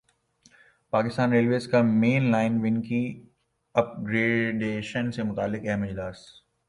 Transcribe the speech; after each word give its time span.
Pakistan 0.93 1.31
railways 1.31 1.67
main 1.67 1.81
line 1.81 2.31
one 2.31 2.59
ون 2.61 2.81
کی 2.81 3.01
اپ 3.75 3.97
gradation 4.07 5.11
سے 5.11 5.23
متعلق 5.23 5.67
اہم 5.67 5.83
اجلاس 5.83 6.17